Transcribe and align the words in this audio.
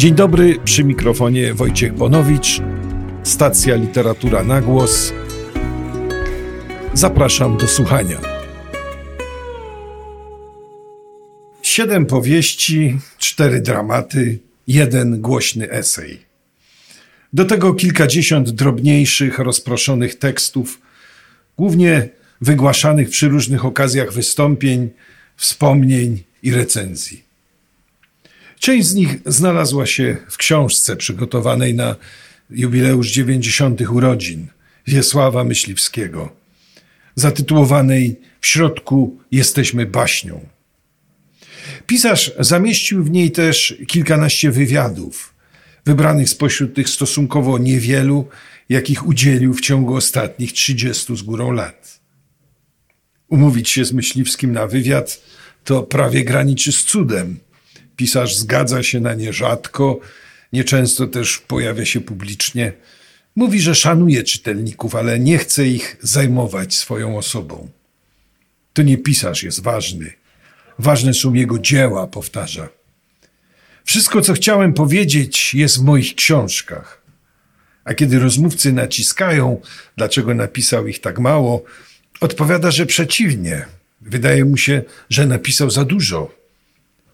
Dzień 0.00 0.14
dobry, 0.14 0.58
przy 0.64 0.84
mikrofonie 0.84 1.54
Wojciech 1.54 1.94
Bonowicz, 1.94 2.60
stacja 3.22 3.76
Literatura 3.76 4.44
na 4.44 4.60
Głos. 4.60 5.12
Zapraszam 6.94 7.56
do 7.56 7.68
słuchania. 7.68 8.20
Siedem 11.62 12.06
powieści, 12.06 12.98
cztery 13.18 13.60
dramaty, 13.60 14.38
jeden 14.66 15.20
głośny 15.20 15.70
esej. 15.70 16.18
Do 17.32 17.44
tego 17.44 17.74
kilkadziesiąt 17.74 18.50
drobniejszych, 18.50 19.38
rozproszonych 19.38 20.18
tekstów, 20.18 20.80
głównie 21.58 22.08
wygłaszanych 22.40 23.10
przy 23.10 23.28
różnych 23.28 23.64
okazjach 23.64 24.12
wystąpień, 24.12 24.90
wspomnień 25.36 26.22
i 26.42 26.52
recenzji. 26.52 27.29
Część 28.60 28.88
z 28.88 28.94
nich 28.94 29.16
znalazła 29.26 29.86
się 29.86 30.16
w 30.28 30.36
książce 30.36 30.96
przygotowanej 30.96 31.74
na 31.74 31.96
jubileusz 32.50 33.10
90. 33.10 33.80
urodzin 33.80 34.46
Wiesława 34.86 35.44
Myśliwskiego, 35.44 36.32
zatytułowanej 37.14 38.20
W 38.40 38.46
środku 38.46 39.18
jesteśmy 39.32 39.86
baśnią. 39.86 40.40
Pisarz 41.86 42.32
zamieścił 42.38 43.04
w 43.04 43.10
niej 43.10 43.30
też 43.30 43.74
kilkanaście 43.86 44.50
wywiadów, 44.50 45.34
wybranych 45.86 46.28
spośród 46.28 46.74
tych 46.74 46.88
stosunkowo 46.88 47.58
niewielu, 47.58 48.28
jakich 48.68 49.06
udzielił 49.06 49.54
w 49.54 49.60
ciągu 49.60 49.94
ostatnich 49.94 50.52
30 50.52 51.16
z 51.16 51.22
górą 51.22 51.52
lat. 51.52 52.00
Umówić 53.28 53.70
się 53.70 53.84
z 53.84 53.92
Myśliwskim 53.92 54.52
na 54.52 54.66
wywiad 54.66 55.20
to 55.64 55.82
prawie 55.82 56.24
graniczy 56.24 56.72
z 56.72 56.84
cudem– 56.84 57.36
Pisarz 58.00 58.36
zgadza 58.36 58.82
się 58.82 59.00
na 59.00 59.14
nie 59.14 59.32
rzadko, 59.32 60.00
nieczęsto 60.52 61.06
też 61.06 61.38
pojawia 61.38 61.84
się 61.84 62.00
publicznie. 62.00 62.72
Mówi, 63.36 63.60
że 63.60 63.74
szanuje 63.74 64.22
czytelników, 64.22 64.94
ale 64.94 65.18
nie 65.18 65.38
chce 65.38 65.66
ich 65.66 65.96
zajmować 66.02 66.74
swoją 66.74 67.18
osobą. 67.18 67.68
To 68.72 68.82
nie 68.82 68.98
pisarz 68.98 69.42
jest 69.42 69.62
ważny. 69.62 70.12
Ważne 70.78 71.14
są 71.14 71.34
jego 71.34 71.58
dzieła, 71.58 72.06
powtarza. 72.06 72.68
Wszystko, 73.84 74.20
co 74.20 74.32
chciałem 74.32 74.72
powiedzieć, 74.72 75.54
jest 75.54 75.78
w 75.78 75.84
moich 75.84 76.14
książkach. 76.14 77.02
A 77.84 77.94
kiedy 77.94 78.18
rozmówcy 78.18 78.72
naciskają, 78.72 79.60
dlaczego 79.96 80.34
napisał 80.34 80.86
ich 80.86 81.00
tak 81.00 81.18
mało, 81.18 81.64
odpowiada, 82.20 82.70
że 82.70 82.86
przeciwnie. 82.86 83.66
Wydaje 84.00 84.44
mu 84.44 84.56
się, 84.56 84.82
że 85.10 85.26
napisał 85.26 85.70
za 85.70 85.84
dużo 85.84 86.39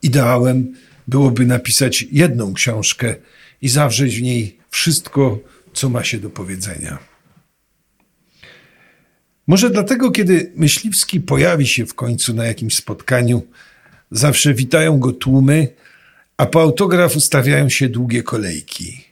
Ideałem 0.07 0.75
byłoby 1.09 1.47
napisać 1.47 2.07
jedną 2.13 2.55
książkę 2.55 3.15
i 3.63 3.69
zawrzeć 3.69 4.19
w 4.19 4.23
niej 4.23 4.59
wszystko, 4.71 5.39
co 5.75 5.89
ma 5.89 6.05
się 6.05 6.19
do 6.19 6.31
powiedzenia. 6.31 6.99
Może 9.47 9.71
dlatego, 9.71 10.11
kiedy 10.11 10.53
Myśliwski 10.57 11.21
pojawi 11.21 11.67
się 11.67 11.87
w 11.87 11.95
końcu 11.95 12.35
na 12.35 12.47
jakimś 12.47 12.77
spotkaniu, 12.77 13.43
zawsze 14.11 14.55
witają 14.55 14.99
go 14.99 15.13
tłumy, 15.13 15.69
a 16.37 16.47
po 16.47 16.61
autograf 16.61 17.17
ustawiają 17.17 17.69
się 17.69 17.89
długie 17.89 18.23
kolejki. 18.23 19.05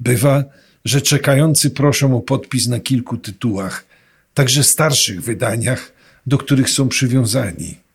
Bywa, 0.00 0.44
że 0.84 1.00
czekający 1.00 1.70
proszą 1.70 2.16
o 2.16 2.20
podpis 2.20 2.66
na 2.66 2.80
kilku 2.80 3.16
tytułach, 3.16 3.84
także 4.34 4.64
starszych 4.64 5.22
wydaniach, 5.22 5.92
do 6.26 6.38
których 6.38 6.70
są 6.70 6.88
przywiązani. 6.88 7.87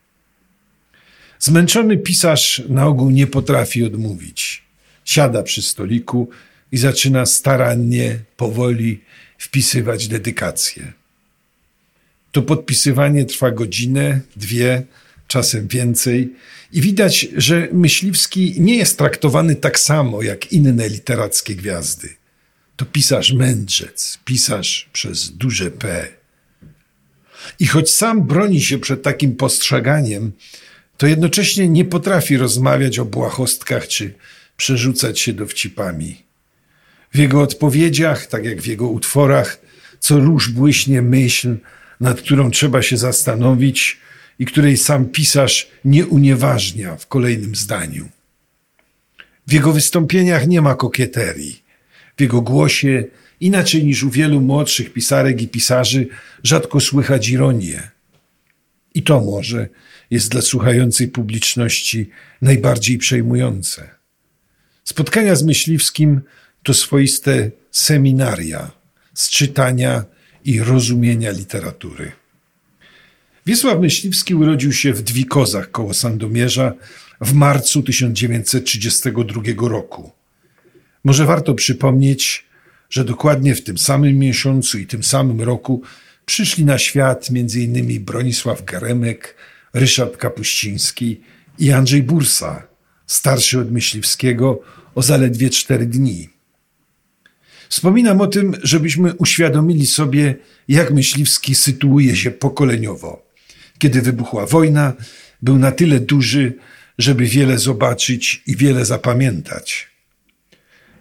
Zmęczony 1.44 1.98
pisarz 1.98 2.62
na 2.70 2.86
ogół 2.86 3.10
nie 3.10 3.28
potrafi 3.28 3.84
odmówić. 3.84 4.64
Siada 5.06 5.44
przy 5.44 5.62
stoliku 5.62 6.30
i 6.72 6.78
zaczyna 6.78 7.26
starannie, 7.26 8.20
powoli 8.38 9.02
wpisywać 9.38 10.08
dedykacje. 10.08 10.94
To 12.32 12.42
podpisywanie 12.42 13.26
trwa 13.26 13.52
godzinę, 13.52 14.22
dwie, 14.36 14.84
czasem 15.28 15.68
więcej, 15.68 16.34
i 16.72 16.82
widać, 16.82 17.28
że 17.38 17.68
Myśliwski 17.74 18.56
nie 18.58 18.76
jest 18.76 18.98
traktowany 18.98 19.56
tak 19.56 19.80
samo 19.80 20.22
jak 20.22 20.52
inne 20.52 20.90
literackie 20.90 21.56
gwiazdy. 21.56 22.10
To 22.76 22.86
pisarz 22.86 23.34
mędrzec, 23.34 24.20
pisarz 24.26 24.90
przez 24.94 25.30
duże 25.30 25.72
P. 25.72 26.08
I 27.60 27.68
choć 27.68 27.92
sam 27.92 28.24
broni 28.24 28.62
się 28.62 28.80
przed 28.80 29.04
takim 29.04 29.36
postrzeganiem, 29.36 30.32
to 30.98 31.08
jednocześnie 31.08 31.70
nie 31.70 31.86
potrafi 31.86 32.38
rozmawiać 32.38 33.00
o 33.00 33.06
błahostkach 33.06 33.88
czy 33.88 34.14
przerzucać 34.58 35.20
się 35.20 35.34
dowcipami. 35.34 36.24
W 37.14 37.18
jego 37.18 37.42
odpowiedziach, 37.42 38.26
tak 38.26 38.46
jak 38.46 38.62
w 38.62 38.68
jego 38.68 38.88
utworach, 38.88 39.60
co 40.00 40.20
róż 40.20 40.50
błyśnie 40.50 41.02
myśl, 41.02 41.58
nad 42.00 42.22
którą 42.22 42.52
trzeba 42.52 42.82
się 42.82 42.98
zastanowić 42.98 43.98
i 44.40 44.46
której 44.46 44.78
sam 44.78 45.06
pisarz 45.06 45.72
nie 45.86 46.06
unieważnia 46.06 46.96
w 46.96 47.08
kolejnym 47.08 47.56
zdaniu. 47.56 48.10
W 49.48 49.54
jego 49.54 49.74
wystąpieniach 49.74 50.48
nie 50.48 50.62
ma 50.62 50.76
kokieterii. 50.76 51.64
W 52.18 52.22
jego 52.22 52.42
głosie, 52.42 53.04
inaczej 53.40 53.86
niż 53.86 54.04
u 54.04 54.10
wielu 54.10 54.42
młodszych 54.42 54.94
pisarek 54.94 55.42
i 55.42 55.48
pisarzy, 55.48 56.08
rzadko 56.44 56.80
słychać 56.80 57.30
ironię. 57.30 57.93
I 58.94 59.04
to 59.04 59.22
może 59.22 59.68
jest 60.12 60.32
dla 60.32 60.42
słuchającej 60.42 61.08
publiczności 61.08 62.10
najbardziej 62.42 62.98
przejmujące. 62.98 63.90
Spotkania 64.84 65.36
z 65.36 65.44
Myśliwskim 65.44 66.22
to 66.64 66.74
swoiste 66.74 67.52
seminaria 67.72 68.72
z 69.14 69.30
czytania 69.30 70.06
i 70.46 70.60
rozumienia 70.60 71.32
literatury. 71.32 72.12
Wiesław 73.46 73.80
Myśliwski 73.80 74.36
urodził 74.36 74.74
się 74.74 74.94
w 74.94 75.02
Dwikozach 75.02 75.72
koło 75.72 75.94
Sandomierza 75.94 76.74
w 77.22 77.34
marcu 77.34 77.84
1932 77.84 79.42
roku. 79.70 80.12
Może 81.04 81.26
warto 81.26 81.54
przypomnieć, 81.54 82.46
że 82.90 83.06
dokładnie 83.06 83.56
w 83.56 83.64
tym 83.64 83.78
samym 83.78 84.18
miesiącu 84.20 84.80
i 84.80 84.88
tym 84.88 85.04
samym 85.04 85.42
roku 85.42 85.82
przyszli 86.26 86.66
na 86.66 86.78
świat 86.78 87.28
m.in. 87.32 88.06
Bronisław 88.06 88.66
Garemek, 88.66 89.36
Ryszard 89.74 90.18
Kapuściński 90.18 91.22
i 91.60 91.72
Andrzej 91.72 92.04
Bursa, 92.04 92.68
starszy 93.08 93.60
od 93.60 93.72
Myśliwskiego 93.72 94.62
o 94.96 95.02
zaledwie 95.02 95.50
cztery 95.50 95.86
dni. 95.86 96.30
Wspominam 97.70 98.22
o 98.22 98.28
tym, 98.28 98.54
żebyśmy 98.64 99.14
uświadomili 99.14 99.86
sobie, 99.86 100.36
jak 100.68 100.92
Myśliwski 100.92 101.56
sytuuje 101.56 102.16
się 102.16 102.32
pokoleniowo. 102.32 103.26
Kiedy 103.78 104.02
wybuchła 104.02 104.46
wojna, 104.46 104.94
był 105.42 105.58
na 105.58 105.72
tyle 105.72 106.00
duży, 106.00 106.54
żeby 106.98 107.26
wiele 107.26 107.58
zobaczyć 107.58 108.44
i 108.48 108.56
wiele 108.56 108.86
zapamiętać. 108.86 109.90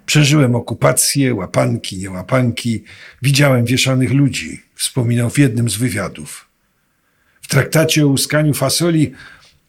Przeżyłem 0.05 0.55
okupację, 0.55 1.35
łapanki, 1.35 1.97
niełapanki, 1.97 2.83
widziałem 3.21 3.65
wieszanych 3.65 4.11
ludzi, 4.11 4.62
wspominał 4.75 5.29
w 5.29 5.37
jednym 5.37 5.69
z 5.69 5.75
wywiadów. 5.75 6.47
W 7.41 7.47
traktacie 7.47 8.05
o 8.05 8.07
łuskaniu 8.07 8.53
fasoli 8.53 9.11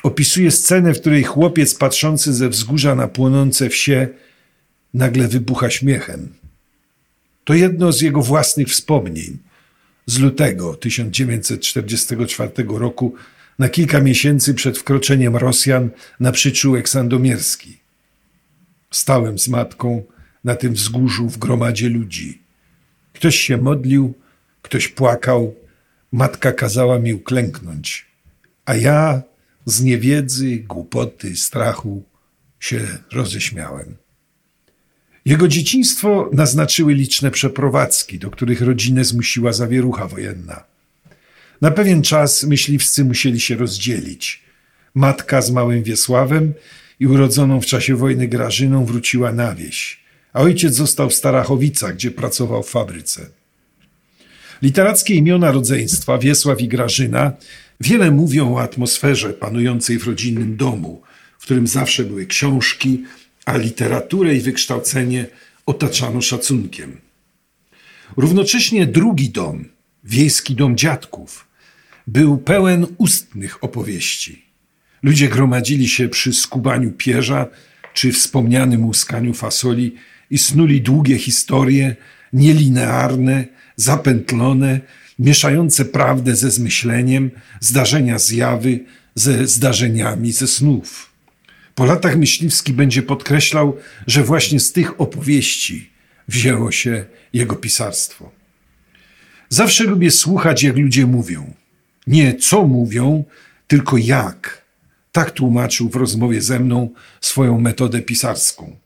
opisuje 0.02 0.50
scenę, 0.50 0.94
w 0.94 1.00
której 1.00 1.24
chłopiec 1.24 1.74
patrzący 1.74 2.34
ze 2.34 2.48
wzgórza 2.48 2.94
na 2.94 3.08
płonące 3.08 3.68
wsie 3.68 4.08
nagle 4.94 5.28
wybucha 5.28 5.70
śmiechem. 5.70 6.34
To 7.44 7.54
jedno 7.54 7.92
z 7.92 8.00
jego 8.00 8.22
własnych 8.22 8.68
wspomnień 8.68 9.38
z 10.06 10.18
lutego 10.18 10.74
1944 10.74 12.50
roku, 12.68 13.14
na 13.58 13.68
kilka 13.68 14.00
miesięcy 14.00 14.54
przed 14.54 14.78
wkroczeniem 14.78 15.36
Rosjan 15.36 15.90
na 16.20 16.32
przyczółek 16.32 16.88
sandomierski. 16.88 17.78
Stałem 18.90 19.38
z 19.38 19.48
matką 19.48 20.02
na 20.44 20.56
tym 20.56 20.74
wzgórzu 20.74 21.28
w 21.28 21.38
gromadzie 21.38 21.88
ludzi. 21.88 22.42
Ktoś 23.12 23.36
się 23.36 23.56
modlił, 23.56 24.14
ktoś 24.64 24.88
płakał, 24.88 25.54
Matka 26.12 26.52
kazała 26.52 26.98
mi 26.98 27.14
uklęknąć, 27.14 28.06
a 28.64 28.74
ja 28.76 29.22
z 29.66 29.82
niewiedzy, 29.82 30.56
głupoty, 30.56 31.36
strachu 31.36 32.02
się 32.60 32.80
roześmiałem. 33.12 33.96
Jego 35.24 35.48
dzieciństwo 35.48 36.30
naznaczyły 36.32 36.94
liczne 36.94 37.30
przeprowadzki, 37.30 38.18
do 38.18 38.30
których 38.30 38.60
rodzinę 38.60 39.04
zmusiła 39.04 39.52
zawierucha 39.52 40.08
wojenna. 40.08 40.64
Na 41.60 41.70
pewien 41.70 42.02
czas 42.02 42.42
myśliwscy 42.42 43.04
musieli 43.04 43.40
się 43.40 43.56
rozdzielić. 43.56 44.42
Matka 44.94 45.42
z 45.42 45.50
małym 45.50 45.82
Wiesławem 45.82 46.54
i 47.00 47.06
urodzoną 47.06 47.60
w 47.60 47.66
czasie 47.66 47.96
wojny 47.96 48.28
Grażyną 48.28 48.84
wróciła 48.84 49.32
na 49.32 49.54
wieś, 49.54 50.04
a 50.32 50.40
ojciec 50.40 50.74
został 50.74 51.10
w 51.10 51.14
Starachowicach, 51.14 51.94
gdzie 51.94 52.10
pracował 52.10 52.62
w 52.62 52.70
fabryce. 52.70 53.26
Literackie 54.64 55.14
imiona 55.14 55.52
rodzeństwa 55.52 56.18
Wiesław 56.18 56.60
i 56.60 56.68
Grażyna 56.68 57.32
wiele 57.80 58.10
mówią 58.10 58.54
o 58.54 58.62
atmosferze 58.62 59.32
panującej 59.32 59.98
w 59.98 60.06
rodzinnym 60.06 60.56
domu, 60.56 61.02
w 61.38 61.42
którym 61.44 61.66
zawsze 61.66 62.04
były 62.04 62.26
książki, 62.26 63.02
a 63.44 63.56
literaturę 63.56 64.34
i 64.34 64.40
wykształcenie 64.40 65.26
otaczano 65.66 66.20
szacunkiem. 66.20 66.96
Równocześnie 68.16 68.86
drugi 68.86 69.30
dom, 69.30 69.64
wiejski 70.04 70.54
dom 70.54 70.76
dziadków, 70.76 71.46
był 72.06 72.38
pełen 72.38 72.86
ustnych 72.98 73.64
opowieści. 73.64 74.44
Ludzie 75.02 75.28
gromadzili 75.28 75.88
się 75.88 76.08
przy 76.08 76.32
skubaniu 76.32 76.92
pierza 76.92 77.46
czy 77.94 78.12
wspomnianym 78.12 78.84
łuskaniu 78.84 79.34
fasoli 79.34 79.94
i 80.30 80.38
snuli 80.38 80.80
długie 80.80 81.18
historie, 81.18 81.96
nielinearne, 82.32 83.54
zapętlone, 83.76 84.80
mieszające 85.18 85.84
prawdę 85.84 86.36
ze 86.36 86.50
zmyśleniem, 86.50 87.30
zdarzenia 87.60 88.18
zjawy 88.18 88.80
ze 89.14 89.46
zdarzeniami 89.46 90.32
ze 90.32 90.46
snów. 90.46 91.10
Po 91.74 91.84
latach 91.84 92.16
Myśliwski 92.16 92.72
będzie 92.72 93.02
podkreślał, 93.02 93.76
że 94.06 94.24
właśnie 94.24 94.60
z 94.60 94.72
tych 94.72 95.00
opowieści 95.00 95.90
wzięło 96.28 96.72
się 96.72 97.04
jego 97.32 97.56
pisarstwo. 97.56 98.30
Zawsze 99.48 99.84
lubię 99.84 100.10
słuchać, 100.10 100.62
jak 100.62 100.76
ludzie 100.76 101.06
mówią. 101.06 101.54
Nie 102.06 102.34
co 102.34 102.66
mówią, 102.66 103.24
tylko 103.66 103.96
jak. 103.96 104.64
Tak 105.12 105.30
tłumaczył 105.30 105.88
w 105.88 105.96
rozmowie 105.96 106.40
ze 106.40 106.60
mną 106.60 106.90
swoją 107.20 107.60
metodę 107.60 108.02
pisarską. 108.02 108.76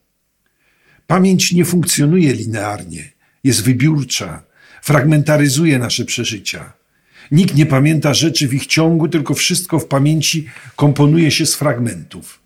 Pamięć 1.06 1.52
nie 1.52 1.64
funkcjonuje 1.64 2.32
linearnie, 2.32 3.12
jest 3.44 3.62
wybiórcza, 3.62 4.42
fragmentaryzuje 4.82 5.78
nasze 5.78 6.04
przeżycia. 6.04 6.72
Nikt 7.30 7.54
nie 7.54 7.66
pamięta 7.66 8.14
rzeczy 8.14 8.48
w 8.48 8.54
ich 8.54 8.66
ciągu, 8.66 9.08
tylko 9.08 9.34
wszystko 9.34 9.78
w 9.78 9.86
pamięci 9.86 10.46
komponuje 10.76 11.30
się 11.30 11.46
z 11.46 11.54
fragmentów. 11.54 12.40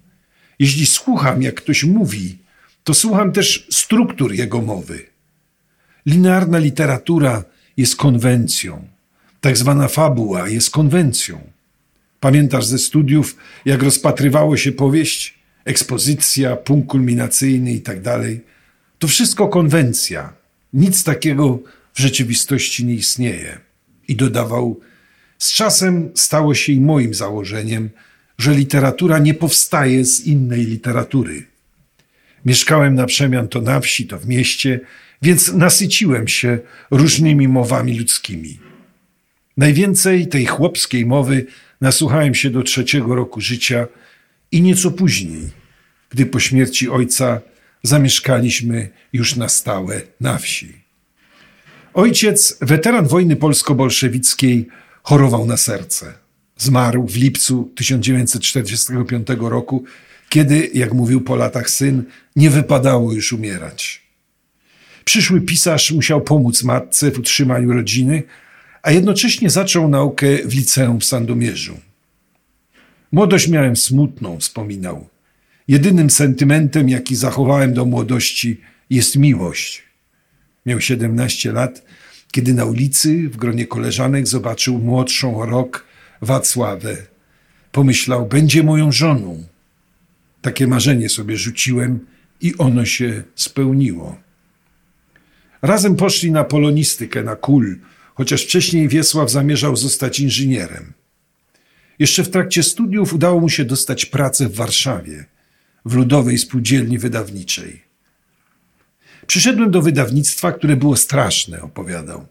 Jeśli 0.59 0.87
słucham, 0.87 1.43
jak 1.43 1.55
ktoś 1.55 1.85
mówi, 1.85 2.39
to 2.85 2.95
słucham 2.95 3.33
też 3.33 3.67
struktur 3.71 4.33
jego 4.33 4.63
mowy. 4.63 5.07
Linearna 6.07 6.59
literatura 6.59 7.45
jest 7.77 7.97
konwencją, 7.97 8.89
tak 9.41 9.57
zwana 9.57 9.89
fabuła 9.89 10.49
jest 10.49 10.71
konwencją. 10.71 11.41
Pamiętasz 12.21 12.67
ze 12.67 12.79
studiów, 12.79 13.37
jak 13.65 13.83
rozpatrywało 13.83 14.57
się 14.57 14.73
powieść, 14.73 15.39
ekspozycja, 15.65 16.57
punkt 16.57 16.89
kulminacyjny 16.89 17.73
i 17.73 17.81
tak? 17.81 17.99
To 18.99 19.09
wszystko 19.09 19.49
konwencja. 19.49 20.33
Nic 20.73 21.05
takiego 21.05 21.59
w 21.95 22.01
rzeczywistości 22.01 22.87
nie 22.87 22.95
istnieje. 22.95 23.59
I 24.09 24.17
dodawał, 24.17 24.81
z 25.39 25.53
czasem 25.53 26.11
stało 26.15 26.55
się 26.55 26.73
i 26.73 26.81
moim 26.81 27.15
założeniem, 27.15 27.91
że 28.39 28.55
literatura 28.55 29.19
nie 29.19 29.35
powstaje 29.35 30.05
z 30.05 30.21
innej 30.21 30.67
literatury. 30.67 31.47
Mieszkałem 32.45 32.95
na 32.95 33.07
przemian 33.07 33.49
to 33.49 33.61
na 33.61 33.81
wsi, 33.81 34.07
to 34.07 34.19
w 34.19 34.27
mieście, 34.27 34.81
więc 35.23 35.53
nasyciłem 35.53 36.29
się 36.29 36.59
różnymi 36.91 37.49
mowami 37.49 37.99
ludzkimi. 37.99 38.59
Najwięcej 39.57 40.27
tej 40.27 40.47
chłopskiej 40.47 41.07
mowy 41.07 41.47
nasłuchałem 41.81 42.35
się 42.35 42.51
do 42.51 42.63
trzeciego 42.63 43.15
roku 43.15 43.41
życia 43.41 43.87
i 44.53 44.63
nieco 44.63 44.91
później, 44.91 45.51
gdy 46.11 46.27
po 46.27 46.41
śmierci 46.41 46.89
ojca 46.89 47.41
zamieszkaliśmy 47.83 48.89
już 49.13 49.37
na 49.37 49.49
stałe 49.49 50.03
na 50.21 50.39
wsi. 50.39 50.82
Ojciec, 51.95 52.57
weteran 52.61 53.07
wojny 53.07 53.37
polsko-bolszewickiej, 53.37 54.69
chorował 55.03 55.47
na 55.47 55.57
serce. 55.57 56.13
Zmarł 56.57 57.07
w 57.07 57.17
lipcu 57.17 57.73
1945 57.75 59.27
roku, 59.41 59.85
kiedy, 60.29 60.71
jak 60.75 60.93
mówił 60.93 61.21
po 61.21 61.37
latach 61.37 61.71
syn, 61.71 62.05
nie 62.37 62.51
wypadało 62.51 63.13
już 63.13 63.33
umierać. 63.33 64.03
Przyszły 65.05 65.41
pisarz 65.41 65.93
musiał 65.93 66.21
pomóc 66.21 66.63
matce 66.63 67.11
w 67.11 67.19
utrzymaniu 67.19 67.73
rodziny, 67.73 68.23
a 68.83 68.91
jednocześnie 68.91 69.51
zaczął 69.51 69.89
naukę 69.89 70.27
w 70.45 70.55
liceum 70.55 71.01
w 71.01 71.05
Sandomierzu. 71.05 71.81
Młodość 73.13 73.49
miałem 73.49 73.77
smutną, 73.77 74.41
wspominał. 74.41 75.09
Jedynym 75.69 76.11
sentymentem, 76.11 76.89
jaki 76.89 77.17
zachowałem 77.17 77.75
do 77.75 77.85
młodości, 77.85 78.61
jest 78.91 79.17
miłość. 79.17 79.92
Miał 80.67 80.81
17 80.81 81.53
lat, 81.53 81.83
kiedy 82.33 82.55
na 82.55 82.65
ulicy 82.65 83.29
w 83.29 83.37
gronie 83.37 83.67
koleżanek 83.67 84.29
zobaczył 84.29 84.79
młodszą 84.79 85.41
o 85.41 85.47
rok 85.47 85.87
Wacławę. 86.23 86.97
Pomyślał, 87.73 88.27
będzie 88.27 88.63
moją 88.63 88.93
żoną. 88.93 89.45
Takie 90.43 90.67
marzenie 90.67 91.09
sobie 91.09 91.37
rzuciłem 91.37 92.07
i 92.41 92.55
ono 92.59 92.85
się 92.85 93.23
spełniło. 93.35 94.21
Razem 95.63 95.97
poszli 95.97 96.31
na 96.31 96.45
polonistykę, 96.45 97.23
na 97.23 97.37
kul, 97.37 97.79
chociaż 98.15 98.43
wcześniej 98.43 98.89
Wiesław 98.89 99.31
zamierzał 99.31 99.77
zostać 99.77 100.21
inżynierem. 100.21 100.93
Jeszcze 101.99 102.25
w 102.25 102.31
trakcie 102.31 102.63
studiów 102.63 103.15
udało 103.15 103.41
mu 103.41 103.49
się 103.49 103.65
dostać 103.65 104.07
pracę 104.07 104.49
w 104.49 104.55
Warszawie, 104.55 105.25
w 105.85 105.95
Ludowej 105.95 106.39
Spółdzielni 106.39 106.99
Wydawniczej. 106.99 107.92
Przyszedłem 109.33 109.71
do 109.71 109.83
wydawnictwa, 109.83 110.53
które 110.53 110.77
było 110.77 110.97
straszne, 110.97 111.63
opowiadał. 111.63 112.27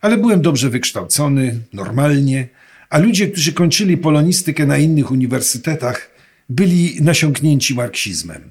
Ale 0.00 0.16
byłem 0.16 0.42
dobrze 0.42 0.70
wykształcony, 0.70 1.60
normalnie, 1.72 2.48
a 2.90 2.98
ludzie, 2.98 3.28
którzy 3.28 3.52
kończyli 3.52 3.96
polonistykę 3.96 4.66
na 4.66 4.78
innych 4.78 5.10
uniwersytetach, 5.10 6.10
byli 6.48 7.02
nasiąknięci 7.02 7.74
marksizmem. 7.74 8.50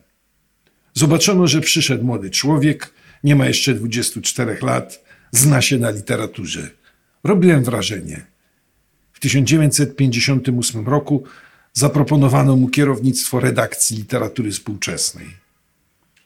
Zobaczono, 0.94 1.48
że 1.48 1.62
przyszedł 1.62 2.06
młody 2.06 2.30
człowiek, 2.30 2.94
nie 3.24 3.36
ma 3.36 3.48
jeszcze 3.48 3.74
24 3.74 4.58
lat, 4.62 5.06
zna 5.32 5.62
się 5.62 5.78
na 5.78 5.90
literaturze. 5.90 6.70
Robiłem 7.24 7.64
wrażenie. 7.64 8.26
W 9.14 9.20
1958 9.20 10.88
roku 10.88 11.24
zaproponowano 11.74 12.56
mu 12.56 12.70
kierownictwo 12.70 13.40
redakcji 13.40 13.98
literatury 13.98 14.52
współczesnej. 14.52 15.39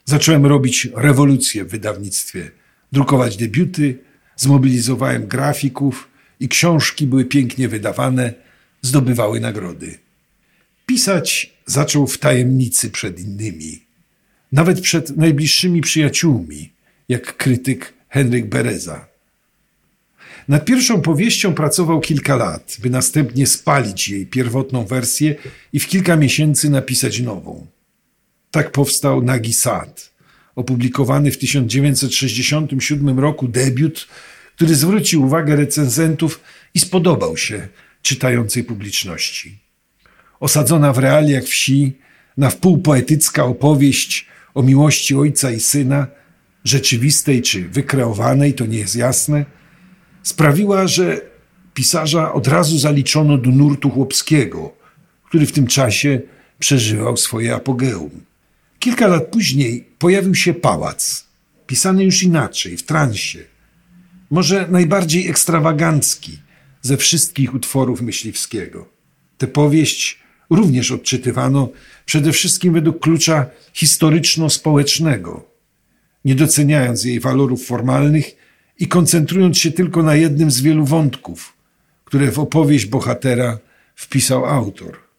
Zacząłem 0.05 0.45
robić 0.45 0.89
rewolucję 0.95 1.65
w 1.65 1.69
wydawnictwie, 1.69 2.51
drukować 2.91 3.37
debiuty, 3.37 3.97
zmobilizowałem 4.35 5.27
grafików 5.27 6.07
i 6.39 6.49
książki 6.49 7.07
były 7.07 7.25
pięknie 7.25 7.67
wydawane, 7.67 8.33
zdobywały 8.81 9.39
nagrody. 9.39 9.97
Pisać 10.85 11.53
zaczął 11.65 12.07
w 12.07 12.17
tajemnicy 12.17 12.89
przed 12.89 13.19
innymi, 13.19 13.83
nawet 14.51 14.81
przed 14.81 15.17
najbliższymi 15.17 15.81
przyjaciółmi, 15.81 16.69
jak 17.09 17.37
krytyk 17.37 17.93
Henryk 18.09 18.45
Bereza. 18.45 19.07
Nad 20.47 20.65
pierwszą 20.65 21.01
powieścią 21.01 21.53
pracował 21.53 21.99
kilka 21.99 22.35
lat, 22.35 22.77
by 22.79 22.89
następnie 22.89 23.47
spalić 23.47 24.09
jej 24.09 24.25
pierwotną 24.25 24.85
wersję 24.85 25.35
i 25.73 25.79
w 25.79 25.87
kilka 25.87 26.15
miesięcy 26.15 26.69
napisać 26.69 27.19
nową. 27.19 27.67
Tak 28.53 28.71
powstał 28.71 29.21
Nagi 29.21 29.53
Sad, 29.53 30.11
opublikowany 30.55 31.31
w 31.31 31.37
1967 31.37 33.19
roku 33.19 33.47
debiut, 33.47 34.07
który 34.55 34.75
zwrócił 34.75 35.23
uwagę 35.23 35.55
recenzentów 35.55 36.39
i 36.73 36.79
spodobał 36.79 37.37
się 37.37 37.67
czytającej 38.01 38.63
publiczności. 38.63 39.59
Osadzona 40.39 40.93
w 40.93 40.97
realiach 40.97 41.43
wsi, 41.43 41.97
na 42.37 42.49
wpół 42.49 42.77
poetycka 42.77 43.43
opowieść 43.43 44.27
o 44.53 44.63
miłości 44.63 45.15
ojca 45.15 45.51
i 45.51 45.59
syna, 45.59 46.07
rzeczywistej 46.63 47.41
czy 47.41 47.69
wykreowanej, 47.69 48.53
to 48.53 48.65
nie 48.65 48.77
jest 48.77 48.95
jasne, 48.95 49.45
sprawiła, 50.23 50.87
że 50.87 51.21
pisarza 51.73 52.33
od 52.33 52.47
razu 52.47 52.77
zaliczono 52.77 53.37
do 53.37 53.49
nurtu 53.49 53.89
chłopskiego, 53.89 54.73
który 55.25 55.45
w 55.45 55.51
tym 55.51 55.67
czasie 55.67 56.21
przeżywał 56.59 57.17
swoje 57.17 57.55
apogeum. 57.55 58.32
Kilka 58.83 59.07
lat 59.07 59.27
później 59.27 59.85
pojawił 59.99 60.35
się 60.35 60.53
pałac, 60.53 61.27
pisany 61.67 62.03
już 62.03 62.23
inaczej, 62.23 62.77
w 62.77 62.83
transie. 62.83 63.39
Może 64.29 64.67
najbardziej 64.69 65.29
ekstrawagancki 65.29 66.37
ze 66.81 66.97
wszystkich 66.97 67.53
utworów 67.53 68.01
Myśliwskiego. 68.01 68.89
Tę 69.37 69.47
powieść 69.47 70.19
również 70.49 70.91
odczytywano 70.91 71.69
przede 72.05 72.31
wszystkim 72.31 72.73
według 72.73 72.99
klucza 72.99 73.45
historyczno-społecznego, 73.73 75.45
nie 76.25 76.35
doceniając 76.35 77.03
jej 77.03 77.19
walorów 77.19 77.65
formalnych 77.65 78.35
i 78.79 78.87
koncentrując 78.87 79.57
się 79.57 79.71
tylko 79.71 80.03
na 80.03 80.15
jednym 80.15 80.51
z 80.51 80.61
wielu 80.61 80.85
wątków, 80.85 81.53
które 82.05 82.31
w 82.31 82.39
opowieść 82.39 82.85
bohatera 82.85 83.59
wpisał 83.95 84.45
autor. 84.45 85.12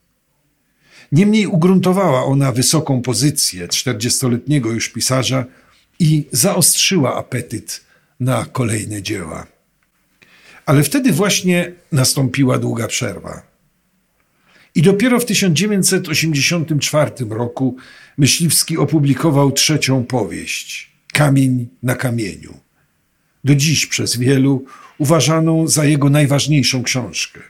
Niemniej 1.13 1.47
ugruntowała 1.47 2.25
ona 2.25 2.53
wysoką 2.53 3.03
pozycję 3.03 3.69
czterdziestoletniego 3.69 4.73
już 4.73 4.89
pisarza 4.89 5.45
i 5.99 6.27
zaostrzyła 6.33 7.17
apetyt 7.17 7.85
na 8.21 8.45
kolejne 8.45 9.03
dzieła. 9.03 9.47
Ale 10.67 10.83
wtedy 10.83 11.13
właśnie 11.13 11.73
nastąpiła 11.93 12.59
długa 12.59 12.87
przerwa. 12.87 13.43
I 14.75 14.83
dopiero 14.83 15.21
w 15.21 15.25
1984 15.25 17.11
roku 17.31 17.77
Myśliwski 18.19 18.79
opublikował 18.79 19.53
trzecią 19.53 20.05
powieść 20.05 20.93
Kamień 21.13 21.69
na 21.83 21.95
kamieniu. 21.95 22.55
Do 23.45 23.55
dziś 23.55 23.87
przez 23.87 24.17
wielu 24.17 24.65
uważaną 24.99 25.69
za 25.69 25.85
jego 25.85 26.11
najważniejszą 26.11 26.83
książkę. 26.83 27.41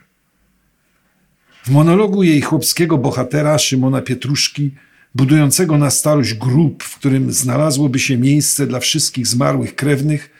W 1.65 1.71
monologu 1.71 2.23
jej 2.23 2.43
chłopskiego 2.43 2.99
bohatera 2.99 3.59
Szymona 3.59 4.03
Pietruszki, 4.03 4.71
budującego 5.15 5.79
na 5.79 5.91
starość 5.91 6.35
grób, 6.35 6.83
w 6.83 6.99
którym 6.99 7.33
znalazłoby 7.33 7.99
się 7.99 8.19
miejsce 8.19 8.67
dla 8.67 8.81
wszystkich 8.81 9.27
zmarłych 9.27 9.77
krewnych, 9.77 10.31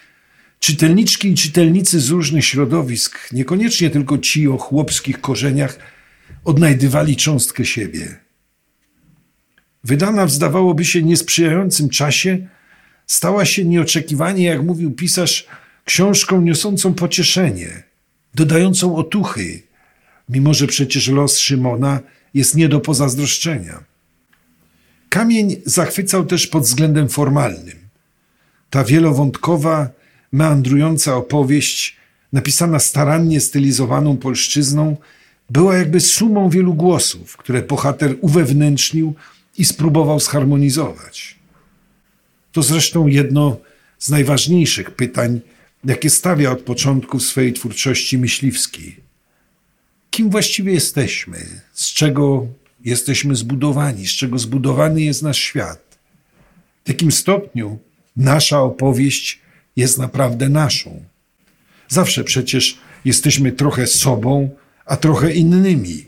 czytelniczki 0.61 1.29
i 1.29 1.35
czytelnicy 1.35 2.01
z 2.01 2.11
różnych 2.11 2.45
środowisk, 2.45 3.33
niekoniecznie 3.33 3.91
tylko 3.91 4.19
ci 4.19 4.49
o 4.49 4.59
chłopskich 4.59 5.21
korzeniach, 5.21 5.79
odnajdywali 6.45 7.17
cząstkę 7.17 7.65
siebie. 7.65 8.17
Wydana 9.85 10.27
w 10.27 10.31
zdawałoby 10.31 10.85
się 10.85 11.03
niesprzyjającym 11.03 11.89
czasie, 11.89 12.49
stała 13.07 13.45
się 13.45 13.65
nieoczekiwanie, 13.65 14.45
jak 14.45 14.63
mówił 14.63 14.91
pisarz, 14.91 15.47
książką 15.85 16.41
niosącą 16.41 16.95
pocieszenie, 16.95 17.83
dodającą 18.35 18.97
otuchy, 18.97 19.63
mimo 20.29 20.55
że 20.55 20.67
przecież 20.67 21.09
los 21.09 21.39
Szymona 21.39 22.01
jest 22.35 22.55
nie 22.55 22.69
do 22.69 22.81
pozazdroszczenia. 22.81 23.85
Kamień 25.09 25.57
zachwycał 25.65 26.27
też 26.27 26.47
pod 26.47 26.63
względem 26.63 27.09
formalnym. 27.09 27.79
Ta 28.71 28.85
wielowątkowa, 28.85 29.91
meandrująca 30.33 31.17
opowieść, 31.17 31.97
napisana 32.33 32.79
starannie 32.79 33.41
stylizowaną 33.41 34.17
polszczyzną, 34.17 34.97
była 35.51 35.77
jakby 35.77 36.01
sumą 36.01 36.51
wielu 36.51 36.75
głosów, 36.75 37.37
które 37.37 37.63
bohater 37.63 38.17
uwewnętrznił 38.21 39.15
i 39.59 39.65
spróbował 39.65 40.21
zharmonizować. 40.21 41.39
To 42.53 42.63
zresztą 42.63 43.07
jedno 43.07 43.57
z 43.99 44.11
najważniejszych 44.11 44.91
pytań, 44.91 45.41
jakie 45.85 46.11
stawia 46.11 46.51
od 46.51 46.61
początku 46.61 47.21
swojej 47.21 47.53
twórczości 47.53 48.19
myśliwskiej. 48.19 49.04
Kim 50.15 50.31
właściwie 50.31 50.73
jesteśmy? 50.73 51.39
Z 51.73 51.93
czego 51.93 52.47
jesteśmy 52.85 53.37
zbudowani? 53.37 54.07
Z 54.07 54.11
czego 54.11 54.39
zbudowany 54.39 55.03
jest 55.03 55.23
nasz 55.23 55.39
świat? 55.39 55.99
W 56.85 56.89
jakim 56.89 57.13
stopniu 57.13 57.79
nasza 58.17 58.61
opowieść 58.61 59.41
jest 59.77 59.99
naprawdę 59.99 60.49
naszą? 60.49 61.05
Zawsze 61.89 62.25
przecież 62.25 62.79
jesteśmy 63.05 63.53
trochę 63.53 63.87
sobą, 63.87 64.51
a 64.87 64.97
trochę 64.97 65.33
innymi. 65.33 66.05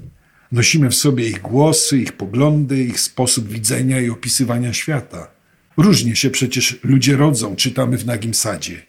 Nosimy 0.52 0.90
w 0.90 0.94
sobie 0.94 1.28
ich 1.28 1.42
głosy, 1.42 1.98
ich 1.98 2.12
poglądy, 2.12 2.84
ich 2.84 3.00
sposób 3.00 3.48
widzenia 3.48 4.00
i 4.00 4.10
opisywania 4.10 4.72
świata. 4.72 5.30
Różnie 5.76 6.16
się 6.16 6.30
przecież 6.30 6.78
ludzie 6.82 7.16
rodzą, 7.16 7.56
czytamy 7.56 7.98
w 7.98 8.06
Nagim 8.06 8.34
Sadzie. 8.34 8.82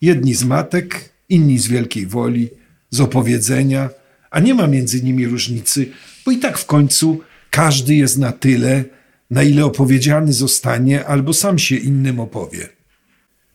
Jedni 0.00 0.34
z 0.34 0.44
matek, 0.44 1.12
inni 1.28 1.58
z 1.58 1.66
wielkiej 1.68 2.06
woli, 2.06 2.48
z 2.90 3.00
opowiedzenia, 3.00 3.90
a 4.30 4.40
nie 4.40 4.54
ma 4.54 4.66
między 4.66 5.02
nimi 5.02 5.26
różnicy, 5.26 5.90
bo 6.24 6.32
i 6.32 6.38
tak 6.38 6.58
w 6.58 6.66
końcu 6.66 7.20
każdy 7.50 7.94
jest 7.94 8.18
na 8.18 8.32
tyle, 8.32 8.84
na 9.30 9.42
ile 9.42 9.64
opowiedziany 9.64 10.32
zostanie, 10.32 11.04
albo 11.04 11.32
sam 11.32 11.58
się 11.58 11.76
innym 11.76 12.20
opowie. 12.20 12.68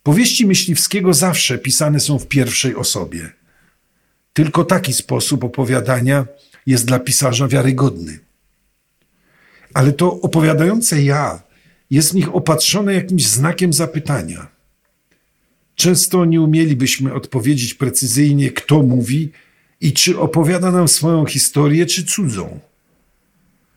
Powieści 0.04 0.46
Myśliwskiego 0.46 1.14
zawsze 1.14 1.58
pisane 1.58 2.00
są 2.00 2.20
w 2.20 2.28
pierwszej 2.28 2.76
osobie. 2.76 3.30
Tylko 4.34 4.64
taki 4.64 4.94
sposób 4.94 5.44
opowiadania 5.44 6.26
jest 6.66 6.86
dla 6.86 7.00
pisarza 7.00 7.48
wiarygodny. 7.48 8.20
Ale 9.74 9.92
to 9.92 10.22
opowiadające 10.22 11.04
ja 11.04 11.44
jest 11.90 12.12
w 12.12 12.16
nich 12.16 12.36
opatrzone 12.36 12.94
jakimś 12.94 13.26
znakiem 13.26 13.74
zapytania. 13.74 14.48
Często 15.76 16.26
nie 16.26 16.42
umielibyśmy 16.42 17.14
odpowiedzieć 17.14 17.74
precyzyjnie, 17.74 18.52
kto 18.52 18.84
mówi 18.84 19.32
i 19.84 19.94
czy 19.94 20.20
opowiada 20.20 20.72
nam 20.72 20.88
swoją 20.88 21.26
historię, 21.26 21.86
czy 21.86 22.04
cudzą. 22.06 22.60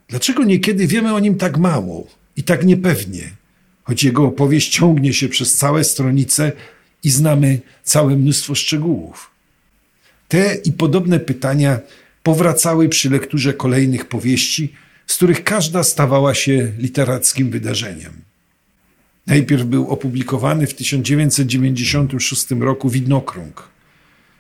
Dlaczego 0.09 0.45
niekiedy 0.45 0.87
wiemy 0.87 1.15
o 1.15 1.21
nim 1.21 1.35
tak 1.35 1.59
mało 1.59 2.07
i 2.37 2.43
tak 2.43 2.65
niepewnie, 2.65 3.31
choć 3.83 4.05
jego 4.05 4.25
opowieść 4.25 4.73
ciągnie 4.73 5.15
się 5.15 5.29
przez 5.29 5.57
całe 5.57 5.85
stronice 5.85 6.53
i 7.05 7.11
znamy 7.11 7.61
całe 7.83 8.17
mnóstwo 8.17 8.55
szczegółów? 8.55 9.31
Te 10.29 10.55
i 10.55 10.73
podobne 10.73 11.21
pytania 11.21 11.79
powracały 12.23 12.89
przy 12.89 13.11
lekturze 13.11 13.55
kolejnych 13.55 14.09
powieści, 14.09 14.73
z 15.07 15.17
których 15.17 15.45
każda 15.45 15.83
stawała 15.83 16.35
się 16.35 16.73
literackim 16.79 17.51
wydarzeniem. 17.51 18.13
Najpierw 19.27 19.65
był 19.65 19.89
opublikowany 19.89 20.67
w 20.67 20.75
1996 20.75 22.47
roku 22.51 22.89
Widnokrąg, 22.91 23.76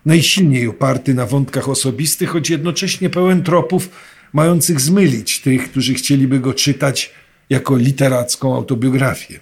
najsilniej 0.06 0.68
oparty 0.68 1.14
na 1.14 1.26
wątkach 1.26 1.68
osobistych, 1.68 2.28
choć 2.28 2.50
jednocześnie 2.50 3.10
pełen 3.10 3.42
tropów 3.42 3.90
mających 4.32 4.80
zmylić 4.80 5.40
tych, 5.40 5.70
którzy 5.70 5.94
chcieliby 5.94 6.40
go 6.40 6.54
czytać 6.54 7.12
jako 7.50 7.76
literacką 7.76 8.54
autobiografię. 8.54 9.40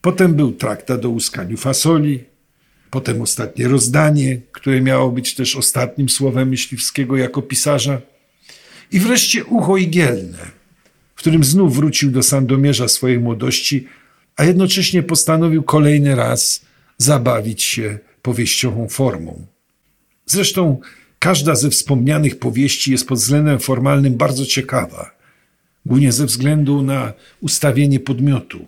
Potem 0.00 0.34
był 0.34 0.52
traktat 0.52 1.04
o 1.04 1.08
łuskaniu 1.08 1.56
fasoli, 1.56 2.24
potem 2.90 3.22
ostatnie 3.22 3.68
rozdanie, 3.68 4.40
które 4.52 4.80
miało 4.80 5.10
być 5.10 5.34
też 5.34 5.56
ostatnim 5.56 6.08
słowem 6.08 6.48
Myśliwskiego 6.48 7.16
jako 7.16 7.42
pisarza, 7.42 8.00
i 8.92 9.00
wreszcie 9.00 9.44
Ucho 9.44 9.76
Igielne, 9.76 10.38
w 11.14 11.18
którym 11.18 11.44
znów 11.44 11.76
wrócił 11.76 12.10
do 12.10 12.22
Sandomierza 12.22 12.88
swojej 12.88 13.18
młodości, 13.18 13.86
a 14.36 14.44
jednocześnie 14.44 15.02
postanowił 15.02 15.62
kolejny 15.62 16.14
raz 16.14 16.64
zabawić 16.98 17.62
się 17.62 17.98
powieściową 18.22 18.88
formą. 18.88 19.46
Zresztą 20.30 20.80
każda 21.18 21.54
ze 21.54 21.70
wspomnianych 21.70 22.38
powieści 22.38 22.92
jest 22.92 23.08
pod 23.08 23.18
względem 23.18 23.60
formalnym 23.60 24.14
bardzo 24.14 24.46
ciekawa, 24.46 25.10
głównie 25.86 26.12
ze 26.12 26.26
względu 26.26 26.82
na 26.82 27.12
ustawienie 27.40 28.00
podmiotu. 28.00 28.66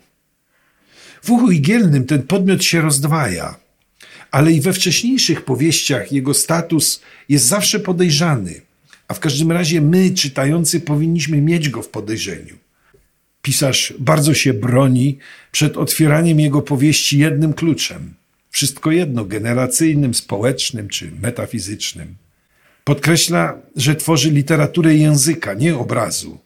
W 1.23 1.31
uchu 1.31 1.51
igielnym 1.51 2.05
ten 2.05 2.23
podmiot 2.23 2.65
się 2.65 2.81
rozdwaja, 2.81 3.57
ale 4.31 4.53
i 4.53 4.61
we 4.61 4.73
wcześniejszych 4.73 5.45
powieściach 5.45 6.13
jego 6.13 6.35
status 6.35 7.01
jest 7.29 7.47
zawsze 7.47 7.81
podejrzany, 7.81 8.61
a 9.09 9.15
w 9.15 9.21
każdym 9.21 9.53
razie 9.53 9.81
my, 9.81 10.11
czytający, 10.11 10.81
powinniśmy 10.81 11.41
mieć 11.41 11.69
go 11.69 11.83
w 11.83 11.89
podejrzeniu. 11.89 12.57
Pisarz 13.43 13.95
bardzo 13.99 14.35
się 14.35 14.55
broni 14.55 15.19
przed 15.53 15.77
otwieraniem 15.77 16.41
jego 16.41 16.63
powieści 16.63 17.19
jednym 17.19 17.55
kluczem. 17.55 18.22
Wszystko 18.53 18.91
jedno, 18.91 19.25
generacyjnym, 19.25 20.15
społecznym 20.15 20.89
czy 20.89 21.11
metafizycznym. 21.23 22.17
Podkreśla, 22.85 23.59
że 23.77 23.97
tworzy 23.97 24.31
literaturę 24.31 24.95
języka, 24.95 25.55
nie 25.55 25.77
obrazu. 25.77 26.39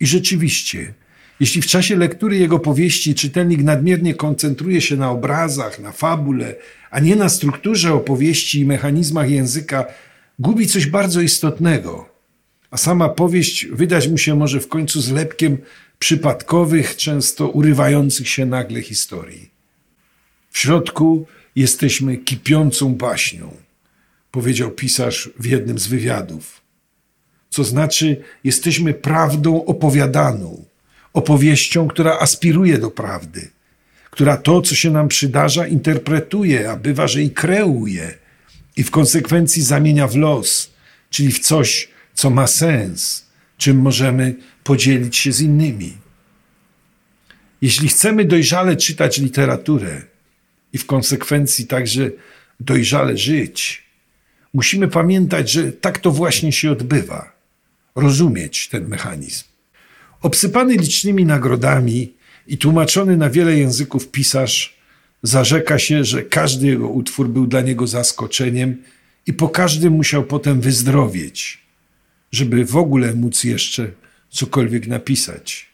I 0.00 0.06
rzeczywiście, 0.06 0.94
jeśli 1.40 1.62
w 1.62 1.66
czasie 1.66 1.96
lektury 1.96 2.36
jego 2.36 2.58
powieści 2.58 3.14
czytelnik 3.14 3.62
nadmiernie 3.62 4.14
koncentruje 4.14 4.80
się 4.80 4.96
na 4.96 5.10
obrazach, 5.10 5.78
na 5.78 5.92
fabule, 5.92 6.54
a 6.90 7.00
nie 7.00 7.16
na 7.16 7.28
strukturze 7.28 7.94
opowieści 7.94 8.60
i 8.60 8.64
mechanizmach 8.64 9.30
języka, 9.30 9.84
gubi 10.38 10.66
coś 10.66 10.86
bardzo 10.86 11.20
istotnego, 11.20 12.08
a 12.70 12.76
sama 12.76 13.08
powieść 13.08 13.66
wydać 13.66 14.08
mu 14.08 14.18
się 14.18 14.34
może 14.34 14.60
w 14.60 14.68
końcu 14.68 15.00
zlepkiem 15.00 15.58
przypadkowych, 15.98 16.96
często 16.96 17.48
urywających 17.48 18.28
się 18.28 18.46
nagle 18.46 18.82
historii. 18.82 19.61
W 20.52 20.58
środku 20.58 21.26
jesteśmy 21.56 22.16
kipiącą 22.16 22.94
baśnią, 22.94 23.56
powiedział 24.30 24.70
pisarz 24.70 25.30
w 25.38 25.46
jednym 25.46 25.78
z 25.78 25.86
wywiadów. 25.86 26.60
Co 27.50 27.64
znaczy, 27.64 28.22
jesteśmy 28.44 28.94
prawdą 28.94 29.64
opowiadaną, 29.64 30.64
opowieścią, 31.12 31.88
która 31.88 32.18
aspiruje 32.18 32.78
do 32.78 32.90
prawdy, 32.90 33.50
która 34.10 34.36
to, 34.36 34.62
co 34.62 34.74
się 34.74 34.90
nam 34.90 35.08
przydarza, 35.08 35.66
interpretuje, 35.66 36.70
a 36.70 36.76
bywa, 36.76 37.08
że 37.08 37.22
i 37.22 37.30
kreuje 37.30 38.14
i 38.76 38.82
w 38.82 38.90
konsekwencji 38.90 39.62
zamienia 39.62 40.08
w 40.08 40.16
los, 40.16 40.70
czyli 41.10 41.32
w 41.32 41.38
coś, 41.38 41.88
co 42.14 42.30
ma 42.30 42.46
sens, 42.46 43.26
czym 43.58 43.76
możemy 43.80 44.34
podzielić 44.64 45.16
się 45.16 45.32
z 45.32 45.40
innymi. 45.40 45.96
Jeśli 47.62 47.88
chcemy 47.88 48.24
dojrzale 48.24 48.76
czytać 48.76 49.18
literaturę 49.18 50.11
i 50.72 50.78
w 50.78 50.86
konsekwencji 50.86 51.66
także 51.66 52.10
dojrzale 52.60 53.16
żyć, 53.16 53.82
musimy 54.54 54.88
pamiętać, 54.88 55.50
że 55.50 55.72
tak 55.72 55.98
to 55.98 56.10
właśnie 56.10 56.52
się 56.52 56.70
odbywa, 56.70 57.32
rozumieć 57.94 58.68
ten 58.68 58.88
mechanizm. 58.88 59.44
Obsypany 60.22 60.76
licznymi 60.76 61.24
nagrodami 61.24 62.12
i 62.46 62.58
tłumaczony 62.58 63.16
na 63.16 63.30
wiele 63.30 63.58
języków 63.58 64.08
pisarz 64.08 64.76
zarzeka 65.22 65.78
się, 65.78 66.04
że 66.04 66.22
każdy 66.22 66.66
jego 66.66 66.88
utwór 66.88 67.28
był 67.28 67.46
dla 67.46 67.60
niego 67.60 67.86
zaskoczeniem 67.86 68.82
i 69.26 69.32
po 69.32 69.48
każdym 69.48 69.92
musiał 69.92 70.24
potem 70.24 70.60
wyzdrowieć, 70.60 71.62
żeby 72.32 72.64
w 72.64 72.76
ogóle 72.76 73.14
móc 73.14 73.44
jeszcze 73.44 73.90
cokolwiek 74.30 74.86
napisać. 74.86 75.72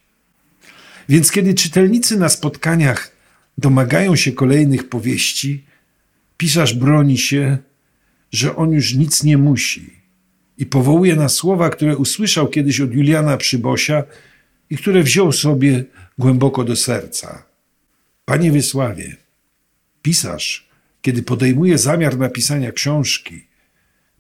Więc 1.09 1.31
kiedy 1.31 1.55
czytelnicy 1.55 2.19
na 2.19 2.28
spotkaniach 2.28 3.18
domagają 3.59 4.17
się 4.17 4.33
kolejnych 4.33 4.88
powieści, 4.88 5.65
pisarz 6.37 6.75
broni 6.75 7.19
się, 7.19 7.59
że 8.33 8.57
on 8.57 8.73
już 8.73 8.95
nic 8.95 9.23
nie 9.23 9.38
musi 9.38 9.91
i 10.59 10.67
powołuje 10.67 11.17
na 11.17 11.29
słowa, 11.29 11.71
które 11.71 11.97
usłyszał 11.97 12.49
kiedyś 12.49 12.81
od 12.81 12.95
Juliana 12.95 13.37
Przybosia 13.37 14.05
i 14.71 14.77
które 14.77 15.03
wziął 15.03 15.33
sobie 15.33 15.85
głęboko 16.19 16.65
do 16.65 16.77
serca. 16.77 17.45
Panie 18.25 18.53
Wiesławie, 18.53 19.17
pisarz, 20.03 20.69
kiedy 21.03 21.23
podejmuje 21.23 21.79
zamiar 21.79 22.19
napisania 22.19 22.73
książki, 22.73 23.47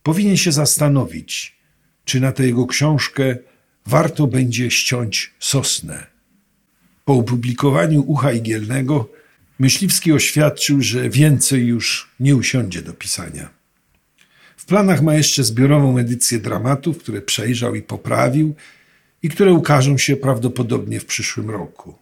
powinien 0.02 0.36
się 0.36 0.52
zastanowić, 0.52 1.58
czy 2.04 2.20
na 2.20 2.32
tę 2.32 2.46
jego 2.46 2.66
książkę 2.66 3.36
warto 3.86 4.26
będzie 4.26 4.70
ściąć 4.70 5.34
sosnę. 5.38 6.06
Po 7.04 7.14
opublikowaniu 7.14 8.04
Ucha 8.06 8.32
Igielnego 8.32 9.17
Myśliwski 9.58 10.12
oświadczył, 10.12 10.82
że 10.82 11.10
więcej 11.10 11.66
już 11.66 12.10
nie 12.20 12.36
usiądzie 12.36 12.82
do 12.82 12.92
pisania. 12.92 13.50
W 14.56 14.64
planach 14.64 15.02
ma 15.02 15.14
jeszcze 15.14 15.44
zbiorową 15.44 15.98
edycję 15.98 16.38
dramatów, 16.38 16.98
które 16.98 17.22
przejrzał 17.22 17.74
i 17.74 17.82
poprawił 17.82 18.54
i 19.22 19.28
które 19.28 19.52
ukażą 19.52 19.98
się 19.98 20.16
prawdopodobnie 20.16 21.00
w 21.00 21.06
przyszłym 21.06 21.50
roku. 21.50 21.94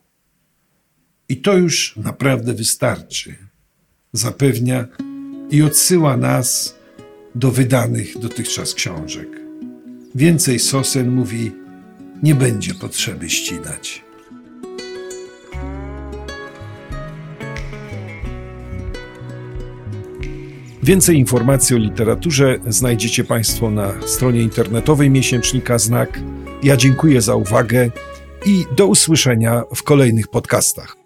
I 1.28 1.36
to 1.36 1.56
już 1.56 1.96
naprawdę 1.96 2.54
wystarczy, 2.54 3.36
zapewnia 4.12 4.88
i 5.50 5.62
odsyła 5.62 6.16
nas 6.16 6.76
do 7.34 7.50
wydanych 7.50 8.18
dotychczas 8.18 8.74
książek. 8.74 9.28
Więcej 10.14 10.58
sosen, 10.58 11.10
mówi, 11.10 11.52
nie 12.22 12.34
będzie 12.34 12.74
potrzeby 12.74 13.30
ścinać. 13.30 14.05
Więcej 20.86 21.16
informacji 21.16 21.76
o 21.76 21.78
literaturze 21.78 22.58
znajdziecie 22.68 23.24
Państwo 23.24 23.70
na 23.70 23.92
stronie 24.06 24.40
internetowej 24.40 25.10
miesięcznika 25.10 25.78
Znak. 25.78 26.20
Ja 26.62 26.76
dziękuję 26.76 27.20
za 27.20 27.34
uwagę 27.34 27.90
i 28.46 28.64
do 28.76 28.86
usłyszenia 28.86 29.62
w 29.74 29.82
kolejnych 29.82 30.28
podcastach. 30.28 31.05